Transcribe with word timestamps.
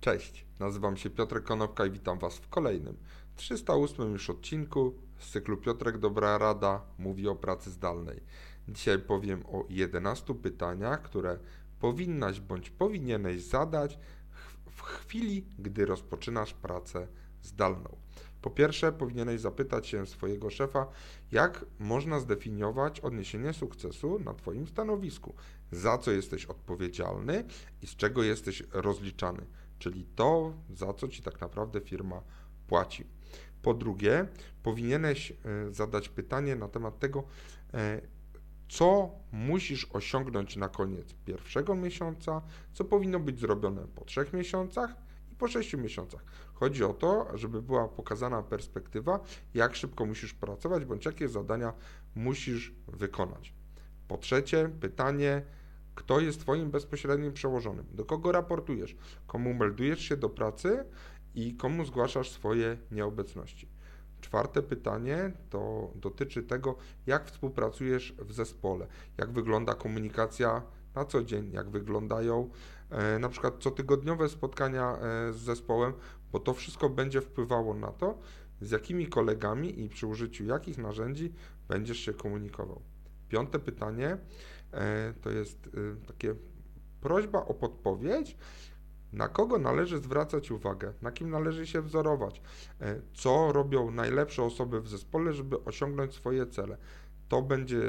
Cześć, 0.00 0.46
nazywam 0.58 0.96
się 0.96 1.10
Piotrek 1.10 1.44
Konopka 1.44 1.86
i 1.86 1.90
witam 1.90 2.18
Was 2.18 2.38
w 2.38 2.48
kolejnym, 2.48 2.96
308 3.36 4.12
już 4.12 4.30
odcinku 4.30 4.94
z 5.18 5.30
cyklu 5.30 5.56
Piotrek 5.56 5.98
Dobra 5.98 6.38
Rada 6.38 6.82
mówi 6.98 7.28
o 7.28 7.36
pracy 7.36 7.70
zdalnej. 7.70 8.20
Dzisiaj 8.68 8.98
powiem 8.98 9.46
o 9.46 9.64
11 9.68 10.34
pytaniach, 10.34 11.02
które 11.02 11.38
powinnaś 11.80 12.40
bądź 12.40 12.70
powinieneś 12.70 13.42
zadać 13.42 13.98
w 14.70 14.82
chwili, 14.82 15.46
gdy 15.58 15.86
rozpoczynasz 15.86 16.54
pracę 16.54 17.08
zdalną. 17.42 17.96
Po 18.42 18.50
pierwsze, 18.50 18.92
powinieneś 18.92 19.40
zapytać 19.40 19.86
się 19.86 20.06
swojego 20.06 20.50
szefa, 20.50 20.86
jak 21.32 21.64
można 21.78 22.20
zdefiniować 22.20 23.00
odniesienie 23.00 23.52
sukcesu 23.52 24.18
na 24.18 24.34
Twoim 24.34 24.66
stanowisku, 24.66 25.34
za 25.72 25.98
co 25.98 26.10
jesteś 26.10 26.46
odpowiedzialny 26.46 27.44
i 27.82 27.86
z 27.86 27.96
czego 27.96 28.22
jesteś 28.22 28.62
rozliczany, 28.72 29.46
czyli 29.80 30.06
to, 30.16 30.52
za 30.74 30.92
co 30.92 31.08
Ci 31.08 31.22
tak 31.22 31.40
naprawdę 31.40 31.80
firma 31.80 32.22
płaci. 32.66 33.06
Po 33.62 33.74
drugie, 33.74 34.26
powinieneś 34.62 35.30
e, 35.30 35.34
zadać 35.70 36.08
pytanie 36.08 36.56
na 36.56 36.68
temat 36.68 36.98
tego, 36.98 37.24
e, 37.74 38.00
co 38.68 39.10
musisz 39.32 39.86
osiągnąć 39.92 40.56
na 40.56 40.68
koniec 40.68 41.14
pierwszego 41.24 41.74
miesiąca, 41.74 42.42
co 42.72 42.84
powinno 42.84 43.20
być 43.20 43.40
zrobione 43.40 43.86
po 43.94 44.04
trzech 44.04 44.32
miesiącach 44.32 44.94
i 45.32 45.34
po 45.34 45.48
sześciu 45.48 45.78
miesiącach. 45.78 46.24
Chodzi 46.54 46.84
o 46.84 46.92
to, 46.92 47.26
żeby 47.34 47.62
była 47.62 47.88
pokazana 47.88 48.42
perspektywa, 48.42 49.20
jak 49.54 49.74
szybko 49.74 50.06
musisz 50.06 50.34
pracować, 50.34 50.84
bądź 50.84 51.04
jakie 51.04 51.28
zadania 51.28 51.72
musisz 52.14 52.74
wykonać. 52.88 53.54
Po 54.08 54.18
trzecie, 54.18 54.70
pytanie, 54.80 55.42
kto 55.94 56.20
jest 56.20 56.40
Twoim 56.40 56.70
bezpośrednim 56.70 57.32
przełożonym, 57.32 57.86
do 57.92 58.04
kogo 58.04 58.32
raportujesz, 58.32 58.96
komu 59.26 59.54
meldujesz 59.54 60.00
się 60.00 60.16
do 60.16 60.28
pracy 60.28 60.84
i 61.34 61.54
komu 61.56 61.84
zgłaszasz 61.84 62.30
swoje 62.30 62.76
nieobecności. 62.90 63.68
Czwarte 64.20 64.62
pytanie 64.62 65.32
to 65.50 65.90
dotyczy 65.94 66.42
tego, 66.42 66.76
jak 67.06 67.26
współpracujesz 67.26 68.14
w 68.18 68.32
zespole, 68.32 68.86
jak 69.18 69.32
wygląda 69.32 69.74
komunikacja 69.74 70.62
na 70.94 71.04
co 71.04 71.24
dzień, 71.24 71.50
jak 71.52 71.70
wyglądają 71.70 72.50
e, 72.90 73.18
na 73.18 73.28
przykład 73.28 73.58
cotygodniowe 73.58 74.28
spotkania 74.28 74.98
e, 74.98 75.32
z 75.32 75.36
zespołem, 75.36 75.92
bo 76.32 76.38
to 76.38 76.54
wszystko 76.54 76.88
będzie 76.88 77.20
wpływało 77.20 77.74
na 77.74 77.92
to, 77.92 78.18
z 78.60 78.70
jakimi 78.70 79.06
kolegami 79.06 79.80
i 79.80 79.88
przy 79.88 80.06
użyciu 80.06 80.44
jakich 80.44 80.78
narzędzi 80.78 81.32
będziesz 81.68 81.98
się 81.98 82.12
komunikował. 82.12 82.82
Piąte 83.28 83.58
pytanie 83.58 84.18
to 85.22 85.30
jest 85.30 85.66
e, 85.66 86.06
takie 86.06 86.34
prośba 87.00 87.44
o 87.44 87.54
podpowiedź, 87.54 88.36
na 89.12 89.28
kogo 89.28 89.58
należy 89.58 89.98
zwracać 89.98 90.50
uwagę, 90.50 90.92
na 91.02 91.12
kim 91.12 91.30
należy 91.30 91.66
się 91.66 91.82
wzorować, 91.82 92.42
e, 92.80 93.00
co 93.14 93.52
robią 93.52 93.90
najlepsze 93.90 94.42
osoby 94.42 94.80
w 94.80 94.88
zespole, 94.88 95.32
żeby 95.32 95.64
osiągnąć 95.64 96.14
swoje 96.14 96.46
cele. 96.46 96.76
To 97.28 97.42
będzie 97.42 97.80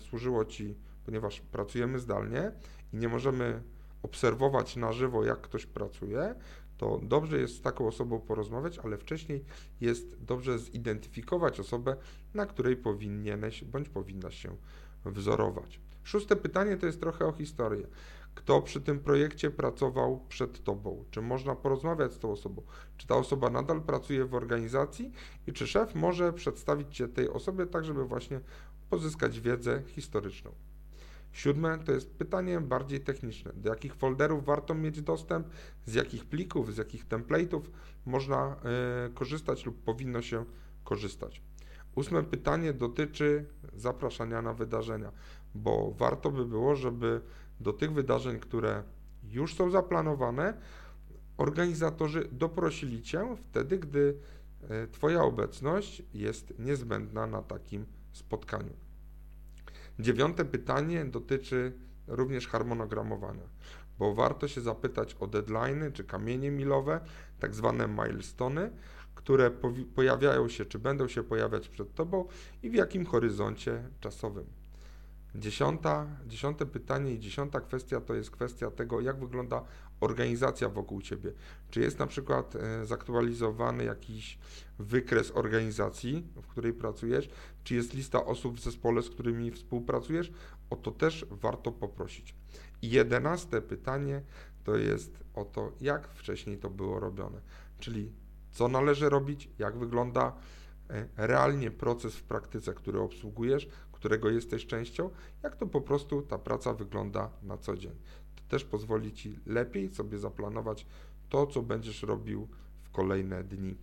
służyło 0.00 0.44
Ci, 0.44 0.76
ponieważ 1.04 1.40
pracujemy 1.40 1.98
zdalnie 1.98 2.52
i 2.92 2.96
nie 2.96 3.08
możemy 3.08 3.62
obserwować 4.02 4.76
na 4.76 4.92
żywo, 4.92 5.24
jak 5.24 5.40
ktoś 5.40 5.66
pracuje, 5.66 6.34
to 6.76 7.00
dobrze 7.02 7.40
jest 7.40 7.56
z 7.56 7.60
taką 7.60 7.86
osobą 7.86 8.20
porozmawiać, 8.20 8.78
ale 8.78 8.98
wcześniej 8.98 9.44
jest 9.80 10.24
dobrze 10.24 10.58
zidentyfikować 10.58 11.60
osobę, 11.60 11.96
na 12.34 12.46
której 12.46 12.76
powinieneś 12.76 13.64
bądź 13.64 13.88
powinnaś 13.88 14.34
się 14.34 14.56
wzorować. 15.04 15.80
Szóste 16.04 16.36
pytanie 16.36 16.76
to 16.76 16.86
jest 16.86 17.00
trochę 17.00 17.26
o 17.26 17.32
historię. 17.32 17.86
Kto 18.34 18.62
przy 18.62 18.80
tym 18.80 19.00
projekcie 19.00 19.50
pracował 19.50 20.20
przed 20.28 20.64
Tobą? 20.64 21.04
Czy 21.10 21.22
można 21.22 21.56
porozmawiać 21.56 22.12
z 22.12 22.18
tą 22.18 22.32
osobą? 22.32 22.62
Czy 22.96 23.06
ta 23.06 23.16
osoba 23.16 23.50
nadal 23.50 23.82
pracuje 23.82 24.24
w 24.24 24.34
organizacji 24.34 25.12
i 25.46 25.52
czy 25.52 25.66
szef 25.66 25.94
może 25.94 26.32
przedstawić 26.32 26.96
Cię 26.96 27.08
tej 27.08 27.28
osobie 27.28 27.66
tak, 27.66 27.84
żeby 27.84 28.04
właśnie 28.04 28.40
pozyskać 28.90 29.40
wiedzę 29.40 29.82
historyczną? 29.86 30.50
Siódme 31.32 31.78
to 31.78 31.92
jest 31.92 32.10
pytanie 32.10 32.60
bardziej 32.60 33.00
techniczne. 33.00 33.52
Do 33.54 33.68
jakich 33.68 33.94
folderów 33.94 34.44
warto 34.44 34.74
mieć 34.74 35.02
dostęp, 35.02 35.48
z 35.86 35.94
jakich 35.94 36.24
plików, 36.24 36.74
z 36.74 36.76
jakich 36.76 37.06
template'ów 37.06 37.60
można 38.06 38.56
y, 39.08 39.14
korzystać 39.14 39.66
lub 39.66 39.82
powinno 39.82 40.22
się 40.22 40.44
korzystać. 40.84 41.42
Ósme 41.94 42.22
pytanie 42.22 42.72
dotyczy 42.72 43.46
zapraszania 43.76 44.42
na 44.42 44.52
wydarzenia, 44.52 45.12
bo 45.54 45.94
warto 45.98 46.30
by 46.30 46.44
było, 46.44 46.76
żeby 46.76 47.20
do 47.60 47.72
tych 47.72 47.92
wydarzeń, 47.92 48.40
które 48.40 48.82
już 49.24 49.54
są 49.54 49.70
zaplanowane, 49.70 50.54
organizatorzy 51.36 52.28
doprosili 52.32 53.02
Cię 53.02 53.36
wtedy, 53.36 53.78
gdy 53.78 54.16
y, 54.62 54.88
Twoja 54.92 55.22
obecność 55.22 56.02
jest 56.14 56.58
niezbędna 56.58 57.26
na 57.26 57.42
takim 57.42 57.86
spotkaniu. 58.12 58.72
Dziewiąte 59.98 60.44
pytanie 60.44 61.04
dotyczy 61.04 61.72
również 62.06 62.48
harmonogramowania, 62.48 63.48
bo 63.98 64.14
warto 64.14 64.48
się 64.48 64.60
zapytać 64.60 65.16
o 65.20 65.26
deadlines 65.26 65.92
czy 65.92 66.04
kamienie 66.04 66.50
milowe, 66.50 67.00
tak 67.40 67.54
zwane 67.54 67.88
milestony, 67.88 68.70
które 69.14 69.50
pojawiają 69.94 70.48
się 70.48 70.64
czy 70.64 70.78
będą 70.78 71.08
się 71.08 71.22
pojawiać 71.22 71.68
przed 71.68 71.94
Tobą 71.94 72.28
i 72.62 72.70
w 72.70 72.74
jakim 72.74 73.06
horyzoncie 73.06 73.88
czasowym. 74.00 74.44
Dziesiąta, 75.34 76.06
dziesiąte 76.26 76.66
pytanie 76.66 77.12
i 77.12 77.20
dziesiąta 77.20 77.60
kwestia 77.60 78.00
to 78.00 78.14
jest 78.14 78.30
kwestia 78.30 78.70
tego, 78.70 79.00
jak 79.00 79.20
wygląda 79.20 79.64
organizacja 80.00 80.68
wokół 80.68 81.02
Ciebie. 81.02 81.32
Czy 81.70 81.80
jest 81.80 81.98
na 81.98 82.06
przykład 82.06 82.56
e, 82.56 82.86
zaktualizowany 82.86 83.84
jakiś 83.84 84.38
wykres 84.78 85.30
organizacji, 85.30 86.26
w 86.42 86.46
której 86.46 86.72
pracujesz? 86.72 87.28
Czy 87.64 87.74
jest 87.74 87.94
lista 87.94 88.24
osób 88.24 88.56
w 88.56 88.62
zespole, 88.62 89.02
z 89.02 89.10
którymi 89.10 89.50
współpracujesz? 89.50 90.32
O 90.70 90.76
to 90.76 90.90
też 90.90 91.26
warto 91.30 91.72
poprosić. 91.72 92.34
I 92.82 92.90
jedenaste 92.90 93.62
pytanie 93.62 94.22
to 94.64 94.76
jest 94.76 95.24
o 95.34 95.44
to, 95.44 95.72
jak 95.80 96.08
wcześniej 96.08 96.58
to 96.58 96.70
było 96.70 97.00
robione. 97.00 97.40
Czyli 97.78 98.12
co 98.54 98.68
należy 98.68 99.08
robić, 99.08 99.48
jak 99.58 99.76
wygląda 99.76 100.32
e, 100.90 101.08
realnie 101.16 101.70
proces 101.70 102.16
w 102.16 102.22
praktyce, 102.22 102.74
który 102.74 103.00
obsługujesz, 103.00 103.68
którego 103.92 104.30
jesteś 104.30 104.66
częścią, 104.66 105.10
jak 105.42 105.56
to 105.56 105.66
po 105.66 105.80
prostu 105.80 106.22
ta 106.22 106.38
praca 106.38 106.72
wygląda 106.72 107.30
na 107.42 107.58
co 107.58 107.76
dzień. 107.76 107.92
To 108.36 108.42
też 108.48 108.64
pozwoli 108.64 109.12
Ci 109.12 109.38
lepiej 109.46 109.94
sobie 109.94 110.18
zaplanować 110.18 110.86
to, 111.28 111.46
co 111.46 111.62
będziesz 111.62 112.02
robił 112.02 112.48
w 112.82 112.90
kolejne 112.90 113.44
dni. 113.44 113.76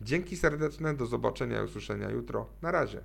Dzięki 0.00 0.36
serdeczne, 0.36 0.94
do 0.94 1.06
zobaczenia 1.06 1.62
i 1.62 1.64
usłyszenia 1.64 2.10
jutro. 2.10 2.46
Na 2.62 2.70
razie. 2.70 3.00